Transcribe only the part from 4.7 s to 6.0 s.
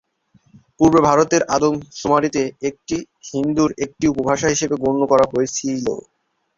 গণ্য করা হয়েছিল।